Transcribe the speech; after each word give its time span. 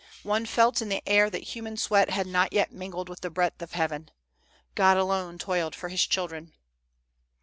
One 0.23 0.47
felt 0.47 0.81
in 0.81 0.89
the 0.89 1.07
air 1.07 1.29
that 1.29 1.49
human 1.53 1.77
sweat 1.77 2.09
had 2.09 2.25
not 2.25 2.53
yet 2.53 2.71
mingled 2.73 3.07
with 3.07 3.21
the 3.21 3.29
breath 3.29 3.61
of 3.61 3.73
heaven. 3.73 4.09
God 4.73 4.97
alone 4.97 5.37
toiled 5.37 5.75
for 5.75 5.89
his 5.89 6.07
children. 6.07 6.53